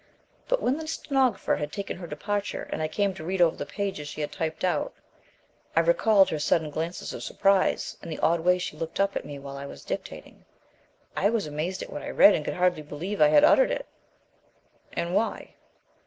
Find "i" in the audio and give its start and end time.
2.81-2.87, 5.75-5.81, 9.57-9.67, 11.15-11.29, 12.01-12.09, 13.21-13.27